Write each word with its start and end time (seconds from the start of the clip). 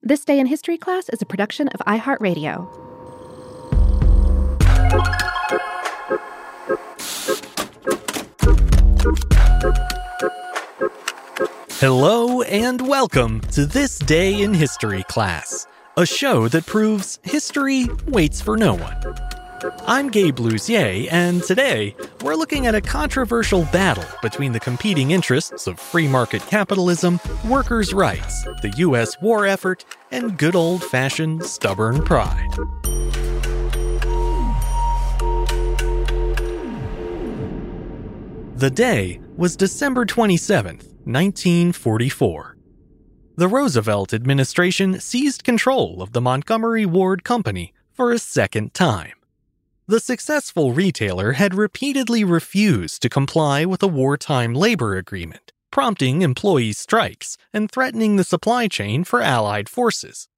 This 0.00 0.24
Day 0.24 0.38
in 0.38 0.46
History 0.46 0.78
class 0.78 1.08
is 1.08 1.20
a 1.20 1.26
production 1.26 1.66
of 1.68 1.80
iHeartRadio. 1.80 2.68
Hello 11.80 12.42
and 12.42 12.86
welcome 12.86 13.40
to 13.50 13.66
This 13.66 13.98
Day 13.98 14.40
in 14.40 14.54
History 14.54 15.02
class, 15.08 15.66
a 15.96 16.06
show 16.06 16.46
that 16.46 16.64
proves 16.64 17.18
history 17.24 17.88
waits 18.06 18.40
for 18.40 18.56
no 18.56 18.74
one. 18.74 18.96
I'm 19.84 20.10
Gabe 20.10 20.36
Luzier, 20.36 21.08
and 21.10 21.42
today 21.42 21.96
we're 22.22 22.34
looking 22.34 22.66
at 22.66 22.74
a 22.74 22.80
controversial 22.80 23.64
battle 23.66 24.04
between 24.22 24.52
the 24.52 24.60
competing 24.60 25.12
interests 25.12 25.66
of 25.66 25.78
free 25.78 26.08
market 26.08 26.42
capitalism, 26.46 27.20
workers' 27.46 27.94
rights, 27.94 28.42
the 28.62 28.72
U.S. 28.78 29.20
war 29.20 29.46
effort, 29.46 29.84
and 30.10 30.36
good 30.36 30.56
old 30.56 30.82
fashioned 30.82 31.44
stubborn 31.44 32.02
pride. 32.02 32.50
The 38.56 38.70
day 38.70 39.20
was 39.36 39.54
December 39.54 40.04
27, 40.04 40.76
1944. 41.04 42.56
The 43.36 43.46
Roosevelt 43.46 44.12
administration 44.12 44.98
seized 44.98 45.44
control 45.44 46.02
of 46.02 46.12
the 46.12 46.20
Montgomery 46.20 46.84
Ward 46.84 47.22
Company 47.22 47.72
for 47.92 48.10
a 48.10 48.18
second 48.18 48.74
time. 48.74 49.17
The 49.90 50.00
successful 50.00 50.74
retailer 50.74 51.32
had 51.32 51.54
repeatedly 51.54 52.22
refused 52.22 53.00
to 53.00 53.08
comply 53.08 53.64
with 53.64 53.82
a 53.82 53.86
wartime 53.86 54.52
labor 54.52 54.98
agreement, 54.98 55.50
prompting 55.70 56.20
employee 56.20 56.74
strikes 56.74 57.38
and 57.54 57.70
threatening 57.70 58.16
the 58.16 58.22
supply 58.22 58.68
chain 58.68 59.02
for 59.02 59.22
Allied 59.22 59.66
forces. 59.66 60.28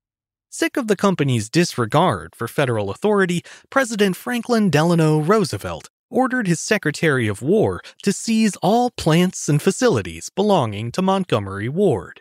Sick 0.51 0.77
of 0.77 0.87
the 0.87 0.95
company's 0.95 1.51
disregard 1.51 2.37
for 2.37 2.47
federal 2.47 2.93
authority, 2.93 3.43
President 3.71 4.15
Franklin 4.15 4.71
Delano 4.71 5.19
Roosevelt 5.19 5.91
ordered 6.11 6.47
his 6.47 6.61
Secretary 6.61 7.27
of 7.27 7.43
War 7.43 7.83
to 8.05 8.13
seize 8.13 8.55
all 8.63 8.93
plants 8.93 9.49
and 9.49 9.61
facilities 9.61 10.31
belonging 10.31 10.93
to 10.93 11.03
Montgomery 11.03 11.69
Ward. 11.69 12.21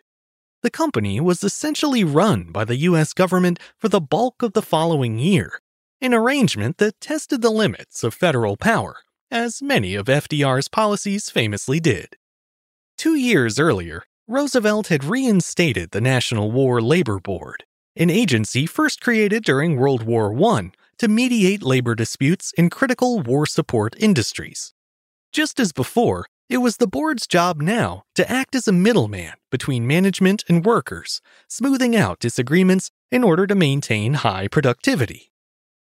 The 0.63 0.71
company 0.71 1.21
was 1.21 1.43
essentially 1.43 2.03
run 2.03 2.45
by 2.45 2.65
the 2.65 2.77
U.S. 2.89 3.13
government 3.13 3.59
for 3.77 3.87
the 3.87 4.01
bulk 4.01 4.41
of 4.41 4.53
the 4.53 4.63
following 4.63 5.19
year, 5.19 5.61
an 6.01 6.13
arrangement 6.13 6.77
that 6.77 7.01
tested 7.01 7.41
the 7.41 7.49
limits 7.49 8.03
of 8.03 8.13
federal 8.13 8.55
power, 8.55 8.97
as 9.29 9.61
many 9.61 9.95
of 9.95 10.05
FDR's 10.05 10.67
policies 10.67 11.29
famously 11.29 11.79
did. 11.79 12.15
Two 12.97 13.15
years 13.15 13.59
earlier, 13.59 14.03
Roosevelt 14.27 14.87
had 14.87 15.03
reinstated 15.03 15.91
the 15.91 16.01
National 16.01 16.51
War 16.51 16.81
Labor 16.81 17.19
Board, 17.19 17.63
an 17.95 18.09
agency 18.09 18.65
first 18.65 19.01
created 19.01 19.43
during 19.43 19.75
World 19.75 20.03
War 20.03 20.33
I 20.55 20.71
to 20.99 21.07
mediate 21.07 21.63
labor 21.63 21.95
disputes 21.95 22.53
in 22.57 22.69
critical 22.69 23.19
war 23.21 23.45
support 23.45 23.95
industries. 23.97 24.73
Just 25.31 25.59
as 25.59 25.71
before, 25.71 26.27
it 26.49 26.57
was 26.57 26.77
the 26.77 26.87
board's 26.87 27.27
job 27.27 27.61
now 27.61 28.03
to 28.15 28.29
act 28.29 28.55
as 28.55 28.67
a 28.67 28.71
middleman 28.71 29.33
between 29.51 29.85
management 29.85 30.43
and 30.47 30.65
workers, 30.65 31.21
smoothing 31.47 31.95
out 31.95 32.19
disagreements 32.19 32.89
in 33.11 33.23
order 33.23 33.45
to 33.45 33.55
maintain 33.55 34.15
high 34.15 34.47
productivity. 34.47 35.28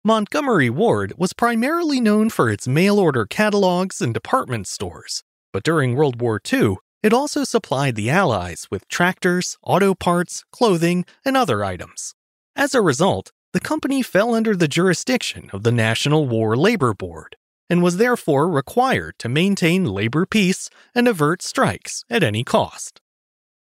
Montgomery 0.04 0.68
Ward 0.68 1.14
was 1.16 1.32
primarily 1.32 2.02
known 2.02 2.32
for 2.32 2.50
its 2.50 2.68
mail 2.68 2.98
order 2.98 3.28
catalogs 3.28 4.02
and 4.02 4.16
department 4.16 4.66
stores, 4.66 5.22
but 5.54 5.62
during 5.62 5.94
World 5.94 6.20
War 6.20 6.42
II, 6.52 6.78
it 7.04 7.14
also 7.14 7.44
supplied 7.44 7.94
the 7.94 8.10
Allies 8.10 8.66
with 8.72 8.88
tractors, 8.88 9.60
auto 9.62 9.94
parts, 9.94 10.44
clothing, 10.52 11.06
and 11.24 11.38
other 11.38 11.64
items. 11.64 12.16
As 12.56 12.74
a 12.74 12.82
result, 12.82 13.32
the 13.54 13.60
company 13.60 14.02
fell 14.02 14.34
under 14.34 14.56
the 14.56 14.68
jurisdiction 14.68 15.52
of 15.54 15.62
the 15.62 15.72
National 15.72 16.28
War 16.28 16.58
Labor 16.58 16.96
Board 16.96 17.36
and 17.70 17.84
was 17.84 17.98
therefore 17.98 18.50
required 18.50 19.20
to 19.20 19.30
maintain 19.30 19.86
labor 19.86 20.26
peace 20.26 20.72
and 20.96 21.08
avert 21.08 21.44
strikes 21.44 22.06
at 22.10 22.24
any 22.24 22.44
cost. 22.44 23.02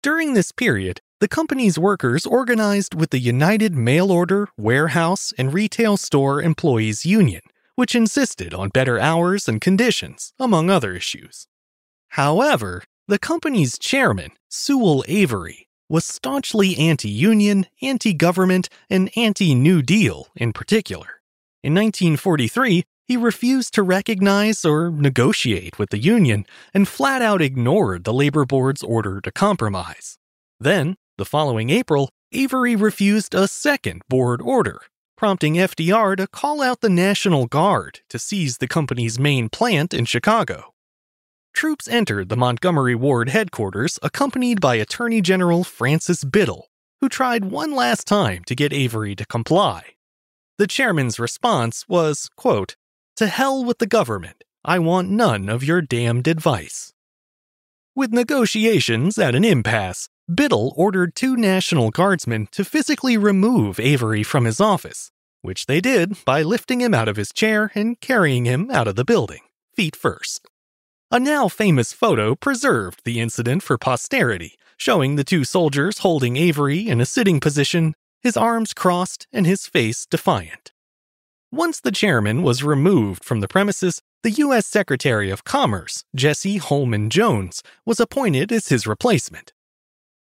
During 0.03 0.33
this 0.33 0.51
period, 0.51 0.99
the 1.19 1.27
company's 1.27 1.77
workers 1.77 2.25
organized 2.25 2.95
with 2.95 3.11
the 3.11 3.19
United 3.19 3.75
Mail 3.75 4.11
Order, 4.11 4.47
Warehouse, 4.57 5.31
and 5.37 5.53
Retail 5.53 5.95
Store 5.95 6.41
Employees 6.41 7.05
Union, 7.05 7.41
which 7.75 7.93
insisted 7.93 8.51
on 8.51 8.69
better 8.69 8.97
hours 8.99 9.47
and 9.47 9.61
conditions, 9.61 10.33
among 10.39 10.71
other 10.71 10.93
issues. 10.95 11.47
However, 12.09 12.83
the 13.07 13.19
company's 13.19 13.77
chairman, 13.77 14.31
Sewell 14.49 15.03
Avery, 15.07 15.67
was 15.87 16.03
staunchly 16.03 16.75
anti 16.77 17.09
union, 17.09 17.67
anti 17.83 18.15
government, 18.15 18.69
and 18.89 19.11
anti 19.15 19.53
New 19.53 19.83
Deal 19.83 20.29
in 20.35 20.51
particular. 20.51 21.21
In 21.63 21.75
1943, 21.75 22.85
he 23.11 23.17
refused 23.17 23.73
to 23.73 23.83
recognize 23.83 24.63
or 24.63 24.89
negotiate 24.89 25.77
with 25.77 25.89
the 25.89 25.97
union 25.97 26.45
and 26.73 26.87
flat 26.87 27.21
out 27.21 27.41
ignored 27.41 28.05
the 28.05 28.13
labor 28.13 28.45
board's 28.45 28.81
order 28.81 29.19
to 29.19 29.29
compromise. 29.29 30.17
Then, 30.61 30.95
the 31.17 31.25
following 31.25 31.69
April, 31.71 32.09
Avery 32.31 32.73
refused 32.73 33.35
a 33.35 33.49
second 33.49 34.01
board 34.07 34.41
order, 34.41 34.79
prompting 35.17 35.55
FDR 35.55 36.15
to 36.15 36.25
call 36.25 36.61
out 36.61 36.79
the 36.79 36.89
National 36.89 37.47
Guard 37.47 37.99
to 38.07 38.17
seize 38.17 38.59
the 38.59 38.73
company's 38.77 39.19
main 39.19 39.49
plant 39.49 39.93
in 39.93 40.05
Chicago. 40.05 40.73
Troops 41.53 41.89
entered 41.89 42.29
the 42.29 42.37
Montgomery 42.37 42.95
Ward 42.95 43.27
headquarters 43.27 43.99
accompanied 44.01 44.61
by 44.61 44.75
Attorney 44.75 45.19
General 45.19 45.65
Francis 45.65 46.23
Biddle, 46.23 46.69
who 47.01 47.09
tried 47.09 47.51
one 47.51 47.75
last 47.75 48.07
time 48.07 48.45
to 48.45 48.55
get 48.55 48.71
Avery 48.71 49.17
to 49.17 49.25
comply. 49.25 49.83
The 50.57 50.67
chairman's 50.67 51.19
response 51.19 51.89
was, 51.89 52.29
quote, 52.37 52.77
To 53.21 53.27
hell 53.27 53.63
with 53.63 53.77
the 53.77 53.85
government. 53.85 54.43
I 54.65 54.79
want 54.79 55.11
none 55.11 55.47
of 55.47 55.63
your 55.63 55.79
damned 55.79 56.27
advice. 56.27 56.91
With 57.95 58.11
negotiations 58.11 59.19
at 59.19 59.35
an 59.35 59.45
impasse, 59.45 60.09
Biddle 60.33 60.73
ordered 60.75 61.13
two 61.13 61.37
National 61.37 61.91
Guardsmen 61.91 62.47
to 62.51 62.65
physically 62.65 63.17
remove 63.17 63.79
Avery 63.79 64.23
from 64.23 64.45
his 64.45 64.59
office, 64.59 65.11
which 65.43 65.67
they 65.67 65.79
did 65.79 66.17
by 66.25 66.41
lifting 66.41 66.81
him 66.81 66.95
out 66.95 67.07
of 67.07 67.15
his 67.15 67.31
chair 67.31 67.71
and 67.75 68.01
carrying 68.01 68.45
him 68.45 68.71
out 68.71 68.87
of 68.87 68.95
the 68.95 69.05
building, 69.05 69.41
feet 69.75 69.95
first. 69.95 70.47
A 71.11 71.19
now 71.19 71.47
famous 71.47 71.93
photo 71.93 72.33
preserved 72.33 73.01
the 73.05 73.19
incident 73.19 73.61
for 73.61 73.77
posterity, 73.77 74.57
showing 74.77 75.15
the 75.15 75.23
two 75.23 75.43
soldiers 75.43 75.99
holding 75.99 76.37
Avery 76.37 76.89
in 76.89 76.99
a 76.99 77.05
sitting 77.05 77.39
position, 77.39 77.93
his 78.23 78.35
arms 78.35 78.73
crossed 78.73 79.27
and 79.31 79.45
his 79.45 79.67
face 79.67 80.07
defiant. 80.07 80.70
Once 81.53 81.81
the 81.81 81.91
chairman 81.91 82.43
was 82.43 82.63
removed 82.63 83.25
from 83.25 83.41
the 83.41 83.47
premises, 83.47 84.01
the 84.23 84.31
U.S. 84.31 84.65
Secretary 84.65 85.29
of 85.29 85.43
Commerce, 85.43 86.05
Jesse 86.15 86.55
Holman 86.55 87.09
Jones, 87.09 87.61
was 87.85 87.99
appointed 87.99 88.53
as 88.53 88.69
his 88.69 88.87
replacement. 88.87 89.51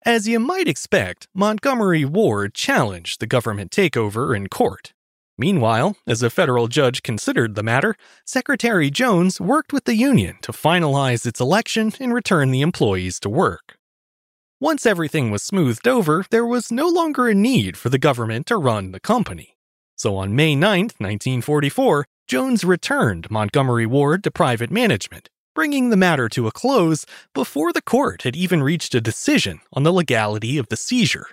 As 0.06 0.26
you 0.26 0.40
might 0.40 0.66
expect, 0.66 1.28
Montgomery 1.34 2.06
Ward 2.06 2.54
challenged 2.54 3.20
the 3.20 3.26
government 3.26 3.70
takeover 3.70 4.34
in 4.34 4.48
court. 4.48 4.94
Meanwhile, 5.36 5.94
as 6.06 6.22
a 6.22 6.30
federal 6.30 6.68
judge 6.68 7.02
considered 7.02 7.54
the 7.54 7.62
matter, 7.62 7.96
Secretary 8.24 8.90
Jones 8.90 9.42
worked 9.42 9.74
with 9.74 9.84
the 9.84 9.96
union 9.96 10.38
to 10.40 10.52
finalize 10.52 11.26
its 11.26 11.38
election 11.38 11.92
and 12.00 12.14
return 12.14 12.50
the 12.50 12.62
employees 12.62 13.20
to 13.20 13.28
work. 13.28 13.76
Once 14.58 14.86
everything 14.86 15.30
was 15.30 15.42
smoothed 15.42 15.86
over, 15.86 16.24
there 16.30 16.46
was 16.46 16.72
no 16.72 16.88
longer 16.88 17.28
a 17.28 17.34
need 17.34 17.76
for 17.76 17.90
the 17.90 17.98
government 17.98 18.46
to 18.46 18.56
run 18.56 18.92
the 18.92 19.00
company. 19.00 19.58
So 20.00 20.16
on 20.16 20.34
May 20.34 20.56
9, 20.56 20.80
1944, 20.96 22.06
Jones 22.26 22.64
returned 22.64 23.30
Montgomery 23.30 23.84
Ward 23.84 24.24
to 24.24 24.30
private 24.30 24.70
management, 24.70 25.28
bringing 25.54 25.90
the 25.90 25.96
matter 25.98 26.26
to 26.30 26.46
a 26.46 26.52
close 26.52 27.04
before 27.34 27.70
the 27.70 27.82
court 27.82 28.22
had 28.22 28.34
even 28.34 28.62
reached 28.62 28.94
a 28.94 29.02
decision 29.02 29.60
on 29.74 29.82
the 29.82 29.92
legality 29.92 30.56
of 30.56 30.68
the 30.68 30.76
seizure. 30.78 31.26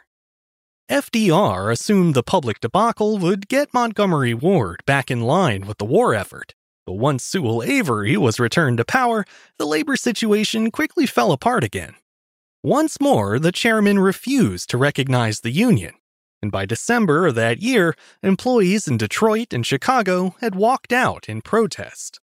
FDR 0.91 1.71
assumed 1.71 2.13
the 2.13 2.23
public 2.23 2.59
debacle 2.59 3.17
would 3.17 3.47
get 3.47 3.73
Montgomery 3.73 4.33
Ward 4.33 4.83
back 4.85 5.09
in 5.09 5.21
line 5.21 5.65
with 5.65 5.77
the 5.77 5.85
war 5.85 6.13
effort, 6.13 6.53
but 6.85 6.95
once 6.95 7.23
Sewell 7.23 7.63
Avery 7.63 8.17
was 8.17 8.37
returned 8.37 8.79
to 8.79 8.83
power, 8.83 9.23
the 9.57 9.65
labor 9.65 9.95
situation 9.95 10.71
quickly 10.71 11.05
fell 11.05 11.31
apart 11.31 11.63
again. 11.63 11.95
Once 12.63 12.99
more, 12.99 13.39
the 13.39 13.53
chairman 13.53 13.97
refused 13.97 14.69
to 14.69 14.77
recognize 14.77 15.39
the 15.39 15.51
union, 15.51 15.93
and 16.41 16.51
by 16.51 16.65
December 16.65 17.27
of 17.27 17.35
that 17.35 17.61
year, 17.61 17.95
employees 18.21 18.87
in 18.87 18.97
Detroit 18.97 19.53
and 19.53 19.65
Chicago 19.65 20.35
had 20.41 20.55
walked 20.55 20.93
out 20.93 21.27
in 21.27 21.41
protest. 21.41 22.19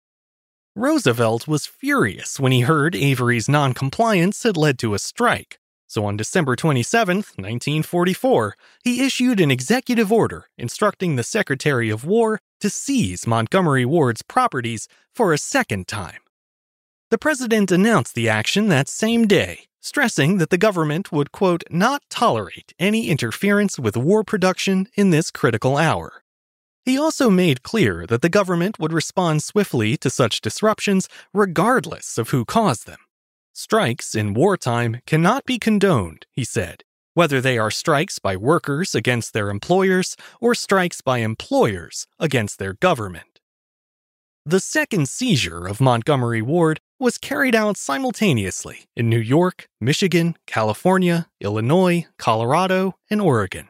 Roosevelt 0.75 1.47
was 1.47 1.65
furious 1.65 2.39
when 2.39 2.51
he 2.51 2.61
heard 2.61 2.95
Avery's 2.95 3.49
noncompliance 3.49 4.43
had 4.43 4.55
led 4.55 4.79
to 4.79 4.93
a 4.93 4.99
strike. 4.99 5.59
So 5.87 6.05
on 6.05 6.15
December 6.15 6.55
27, 6.55 7.17
1944, 7.17 8.55
he 8.81 9.05
issued 9.05 9.41
an 9.41 9.51
executive 9.51 10.09
order 10.09 10.45
instructing 10.57 11.17
the 11.17 11.23
Secretary 11.23 11.89
of 11.89 12.05
War 12.05 12.39
to 12.61 12.69
seize 12.69 13.27
Montgomery 13.27 13.83
Ward's 13.83 14.21
properties 14.21 14.87
for 15.13 15.33
a 15.33 15.37
second 15.37 15.89
time. 15.89 16.21
The 17.09 17.17
president 17.17 17.71
announced 17.71 18.15
the 18.15 18.29
action 18.29 18.69
that 18.69 18.87
same 18.87 19.27
day, 19.27 19.67
stressing 19.81 20.37
that 20.37 20.51
the 20.51 20.57
government 20.57 21.11
would, 21.11 21.31
quote, 21.31 21.63
not 21.69 22.03
tolerate 22.09 22.73
any 22.79 23.09
interference 23.09 23.77
with 23.77 23.97
war 23.97 24.23
production 24.23 24.87
in 24.95 25.09
this 25.09 25.31
critical 25.31 25.75
hour. 25.75 26.23
He 26.85 26.97
also 26.97 27.29
made 27.29 27.63
clear 27.63 28.05
that 28.07 28.21
the 28.21 28.29
government 28.29 28.79
would 28.79 28.93
respond 28.93 29.43
swiftly 29.43 29.97
to 29.97 30.09
such 30.09 30.41
disruptions 30.41 31.09
regardless 31.33 32.17
of 32.17 32.29
who 32.29 32.45
caused 32.45 32.87
them. 32.87 32.99
Strikes 33.53 34.15
in 34.15 34.33
wartime 34.33 35.01
cannot 35.05 35.45
be 35.45 35.59
condoned, 35.59 36.25
he 36.31 36.43
said, 36.43 36.83
whether 37.13 37.41
they 37.41 37.57
are 37.57 37.69
strikes 37.69 38.17
by 38.17 38.35
workers 38.35 38.95
against 38.95 39.33
their 39.33 39.49
employers 39.49 40.15
or 40.39 40.55
strikes 40.55 41.01
by 41.01 41.17
employers 41.17 42.07
against 42.17 42.57
their 42.59 42.73
government. 42.73 43.30
The 44.45 44.59
second 44.59 45.07
seizure 45.07 45.67
of 45.67 45.79
Montgomery 45.79 46.41
Ward 46.41 46.79
was 46.99 47.19
carried 47.19 47.53
out 47.53 47.77
simultaneously 47.77 48.85
in 48.95 49.07
New 49.07 49.19
York, 49.19 49.67
Michigan, 49.79 50.35
California, 50.47 51.27
Illinois, 51.39 52.07
Colorado, 52.17 52.95
and 53.11 53.21
Oregon. 53.21 53.67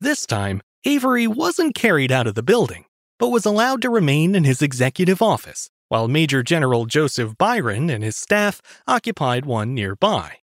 This 0.00 0.26
time, 0.26 0.60
Avery 0.84 1.28
wasn't 1.28 1.76
carried 1.76 2.10
out 2.10 2.26
of 2.26 2.34
the 2.34 2.42
building, 2.42 2.86
but 3.20 3.28
was 3.28 3.46
allowed 3.46 3.80
to 3.82 3.90
remain 3.90 4.34
in 4.34 4.42
his 4.42 4.60
executive 4.60 5.22
office, 5.22 5.70
while 5.88 6.08
Major 6.08 6.42
General 6.42 6.84
Joseph 6.86 7.38
Byron 7.38 7.88
and 7.88 8.02
his 8.02 8.16
staff 8.16 8.60
occupied 8.88 9.46
one 9.46 9.72
nearby. 9.72 10.38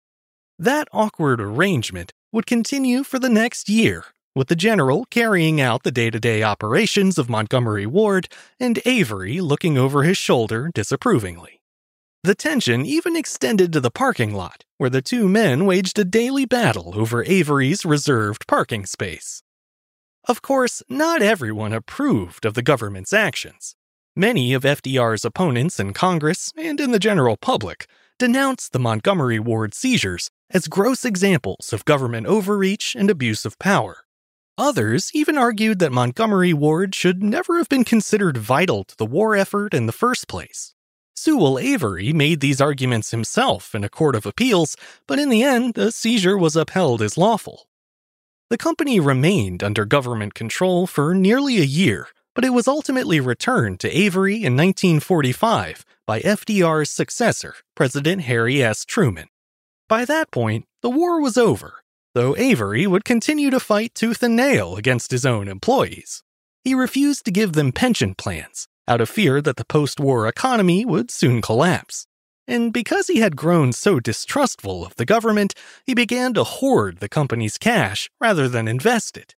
That 0.58 0.88
awkward 0.94 1.42
arrangement 1.42 2.14
would 2.32 2.46
continue 2.46 3.04
for 3.04 3.20
the 3.20 3.28
next 3.28 3.68
year, 3.68 4.06
with 4.36 4.48
the 4.48 4.56
general 4.56 5.06
carrying 5.06 5.60
out 5.60 5.84
the 5.84 5.92
day 5.92 6.10
to 6.10 6.20
day 6.20 6.44
operations 6.44 7.18
of 7.18 7.30
Montgomery 7.30 7.86
Ward 7.86 8.28
and 8.60 8.80
Avery 8.86 9.42
looking 9.42 9.78
over 9.78 10.04
his 10.04 10.18
shoulder 10.18 10.70
disapprovingly. 10.74 11.62
The 12.24 12.36
tension 12.36 12.86
even 12.86 13.16
extended 13.16 13.72
to 13.74 13.80
the 13.80 13.90
parking 13.90 14.34
lot, 14.34 14.66
where 14.78 14.90
the 14.90 15.02
two 15.02 15.30
men 15.30 15.66
waged 15.66 15.98
a 15.98 16.04
daily 16.04 16.46
battle 16.46 16.94
over 16.96 17.24
Avery's 17.24 17.86
reserved 17.86 18.46
parking 18.46 18.86
space. 18.86 19.42
Of 20.28 20.42
course, 20.42 20.84
not 20.90 21.22
everyone 21.22 21.72
approved 21.72 22.46
of 22.46 22.56
the 22.56 22.62
government's 22.62 23.14
actions. 23.14 23.76
Many 24.16 24.54
of 24.54 24.64
FDR's 24.64 25.24
opponents 25.24 25.80
in 25.80 25.94
Congress 25.94 26.52
and 26.58 26.80
in 26.82 26.92
the 26.92 27.00
general 27.00 27.38
public 27.38 27.88
denounced 28.20 28.74
the 28.74 28.80
Montgomery 28.80 29.40
Ward 29.40 29.74
seizures 29.74 30.30
as 30.50 30.68
gross 30.68 31.06
examples 31.06 31.72
of 31.72 31.86
government 31.86 32.28
overreach 32.28 32.96
and 32.96 33.10
abuse 33.10 33.46
of 33.46 33.58
power. 33.60 34.04
Others 34.60 35.12
even 35.14 35.38
argued 35.38 35.80
that 35.80 35.94
Montgomery 35.94 36.52
Ward 36.52 36.94
should 36.94 37.24
never 37.24 37.60
have 37.60 37.70
been 37.70 37.86
considered 37.86 38.38
vital 38.38 38.84
to 38.84 38.98
the 38.98 39.06
war 39.06 39.34
effort 39.34 39.74
in 39.74 39.86
the 39.86 39.94
first 39.94 40.28
place. 40.28 40.74
Sewell 41.16 41.58
Avery 41.58 42.12
made 42.12 42.42
these 42.42 42.60
arguments 42.60 43.12
himself 43.12 43.74
in 43.74 43.86
a 43.86 43.90
court 43.90 44.18
of 44.18 44.26
appeals, 44.26 44.76
but 45.08 45.18
in 45.18 45.30
the 45.30 45.44
end, 45.44 45.76
the 45.76 45.94
seizure 45.94 46.38
was 46.38 46.58
upheld 46.58 47.02
as 47.02 47.18
lawful. 47.18 47.70
The 48.50 48.58
company 48.58 49.00
remained 49.00 49.64
under 49.64 49.86
government 49.86 50.34
control 50.34 50.88
for 50.88 51.16
nearly 51.16 51.60
a 51.60 51.64
year, 51.64 52.10
but 52.36 52.44
it 52.44 52.50
was 52.50 52.68
ultimately 52.68 53.22
returned 53.22 53.80
to 53.80 53.98
Avery 53.98 54.36
in 54.36 54.58
1945 54.58 55.86
by 56.06 56.20
FDR's 56.20 56.90
successor, 56.90 57.56
President 57.76 58.24
Harry 58.24 58.62
S. 58.62 58.84
Truman. 58.84 59.30
By 59.88 60.04
that 60.04 60.32
point, 60.32 60.66
the 60.82 60.90
war 60.90 61.22
was 61.22 61.38
over, 61.38 61.76
though 62.20 62.36
Avery 62.38 62.86
would 62.86 63.06
continue 63.06 63.50
to 63.50 63.60
fight 63.60 63.96
tooth 63.96 64.22
and 64.22 64.36
nail 64.36 64.76
against 64.76 65.12
his 65.12 65.26
own 65.26 65.48
employees. 65.48 66.22
He 66.64 66.74
refused 66.76 67.24
to 67.26 67.32
give 67.32 67.54
them 67.54 67.72
pension 67.72 68.14
plans, 68.14 68.68
out 68.88 69.02
of 69.02 69.10
fear 69.10 69.42
that 69.42 69.56
the 69.56 69.66
post 69.66 70.00
war 70.00 70.28
economy 70.28 70.84
would 70.84 71.10
soon 71.12 71.42
collapse 71.42 72.06
and 72.50 72.74
because 72.74 73.08
he 73.08 73.20
had 73.20 73.36
grown 73.36 73.72
so 73.72 74.00
distrustful 74.00 74.84
of 74.84 74.96
the 74.96 75.06
government, 75.06 75.54
he 75.86 75.94
began 75.94 76.34
to 76.34 76.44
hoard 76.44 76.98
the 76.98 77.08
company's 77.08 77.60
cash 77.60 78.10
rather 78.20 78.50
than 78.50 78.68
invest 78.68 79.16
it. 79.16 79.36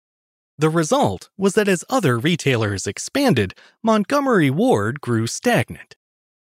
The 0.57 0.69
result 0.69 1.29
was 1.37 1.53
that 1.55 1.67
as 1.67 1.83
other 1.89 2.17
retailers 2.17 2.87
expanded, 2.87 3.53
Montgomery 3.83 4.49
Ward 4.49 5.01
grew 5.01 5.27
stagnant. 5.27 5.95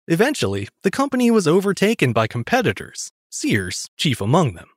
Eventually, 0.08 0.68
the 0.84 0.92
company 0.92 1.32
was 1.32 1.48
overtaken 1.48 2.14
by 2.14 2.28
competitors, 2.28 3.12
Sears 3.32 3.88
chief 3.98 4.22
among 4.22 4.54
them. 4.54 4.70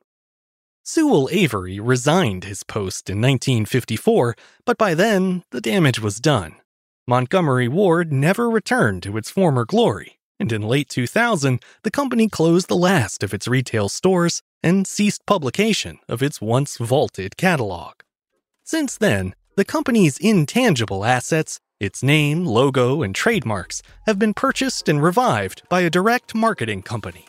Sewell 0.87 1.27
Avery 1.31 1.79
resigned 1.79 2.43
his 2.43 2.61
post 2.61 3.09
in 3.09 3.19
1954, 3.19 4.35
but 4.65 4.77
by 4.77 4.93
then, 4.93 5.43
the 5.49 5.59
damage 5.59 5.99
was 5.99 6.19
done. 6.19 6.57
Montgomery 7.07 7.67
Ward 7.67 8.13
never 8.13 8.47
returned 8.47 9.01
to 9.01 9.17
its 9.17 9.31
former 9.31 9.65
glory, 9.65 10.19
and 10.39 10.51
in 10.51 10.61
late 10.61 10.87
2000, 10.87 11.59
the 11.81 11.89
company 11.89 12.29
closed 12.29 12.67
the 12.67 12.75
last 12.75 13.23
of 13.23 13.33
its 13.33 13.47
retail 13.47 13.89
stores 13.89 14.43
and 14.61 14.85
ceased 14.85 15.25
publication 15.25 15.97
of 16.07 16.21
its 16.21 16.39
once 16.39 16.77
vaulted 16.77 17.35
catalog. 17.35 17.93
Since 18.63 18.99
then, 18.99 19.33
the 19.55 19.65
company's 19.65 20.19
intangible 20.19 21.03
assets, 21.03 21.59
its 21.79 22.03
name, 22.03 22.45
logo, 22.45 23.01
and 23.01 23.15
trademarks, 23.15 23.81
have 24.05 24.19
been 24.19 24.35
purchased 24.35 24.87
and 24.87 25.01
revived 25.01 25.63
by 25.67 25.81
a 25.81 25.89
direct 25.89 26.35
marketing 26.35 26.83
company. 26.83 27.25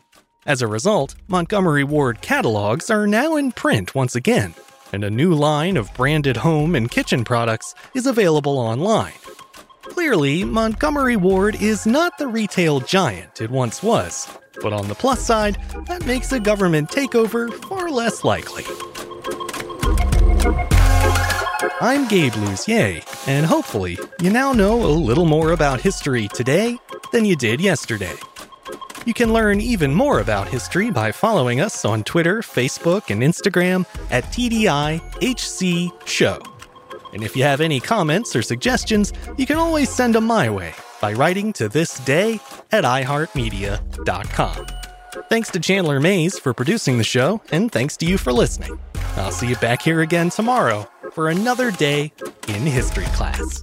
As 0.47 0.63
a 0.63 0.69
result, 0.69 1.15
Montgomery 1.29 1.85
Ward 1.85 2.23
catalogs 2.23 2.89
are 2.89 3.07
now 3.07 3.37
in 3.37 3.53
print 3.53 3.95
once 3.95 4.17
again, 4.17 4.55
and 4.93 5.05
a 5.05 5.11
new 5.11 5.35
line 5.35 5.77
of 5.77 5.93
branded 5.95 6.39
home 6.39 6.75
and 6.75 6.91
kitchen 6.91 7.25
products 7.25 7.75
is 7.95 8.07
available 8.07 8.59
online 8.59 9.13
Clearly, 9.97 10.45
Montgomery 10.45 11.17
Ward 11.17 11.63
is 11.63 11.87
not 11.87 12.19
the 12.19 12.27
retail 12.27 12.81
giant 12.81 13.41
it 13.41 13.51
once 13.51 13.83
was, 13.83 14.29
but 14.61 14.73
on 14.73 14.89
the 14.89 14.95
plus 14.95 15.25
side, 15.25 15.57
that 15.87 16.05
makes 16.05 16.33
a 16.33 16.41
government 16.41 16.91
takeover 16.91 17.53
far 17.65 17.89
less 17.91 18.23
likely. 18.25 18.65
I'm 21.81 22.09
Gabe 22.09 22.33
Luzier, 22.33 23.03
and 23.27 23.47
hopefully, 23.47 23.99
you 24.21 24.31
now 24.31 24.53
know 24.53 24.85
a 24.85 24.93
little 24.93 25.25
more 25.25 25.53
about 25.53 25.81
history 25.81 26.29
today 26.29 26.79
than 27.13 27.25
you 27.25 27.37
did 27.37 27.61
yesterday. 27.61 28.17
You 29.07 29.15
can 29.15 29.33
learn 29.33 29.61
even 29.61 29.95
more 29.95 30.19
about 30.19 30.49
history 30.49 30.91
by 30.91 31.13
following 31.13 31.61
us 31.61 31.85
on 31.85 32.03
Twitter, 32.03 32.43
Facebook, 32.43 33.09
and 33.11 33.23
Instagram 33.23 33.87
at 34.11 34.25
TDIHC 34.25 36.09
Show. 36.09 36.43
And 37.13 37.23
if 37.23 37.37
you 37.37 37.45
have 37.45 37.61
any 37.61 37.79
comments 37.79 38.35
or 38.35 38.43
suggestions, 38.43 39.13
you 39.39 39.47
can 39.47 39.59
always 39.59 39.91
send 39.91 40.17
them 40.17 40.25
my 40.25 40.51
way 40.51 40.75
by 41.01 41.13
writing 41.13 41.53
to 41.53 41.69
this 41.69 42.01
day 42.01 42.41
at 42.73 42.83
iHeartMedia.com. 42.83 44.67
Thanks 45.29 45.51
to 45.51 45.61
Chandler 45.61 46.01
Mays 46.01 46.37
for 46.41 46.53
producing 46.53 46.99
the 46.99 47.05
show, 47.05 47.41
and 47.53 47.71
thanks 47.71 47.97
to 47.99 48.07
you 48.07 48.19
for 48.19 48.33
listening. 48.33 48.77
I'll 49.15 49.31
see 49.31 49.47
you 49.47 49.57
back 49.57 49.83
here 49.83 50.01
again 50.01 50.31
tomorrow 50.31 50.89
for 51.13 51.29
another 51.29 51.71
day 51.71 52.13
in 52.49 52.63
history 52.63 53.07
class. 53.15 53.63